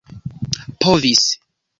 povis 0.85 1.23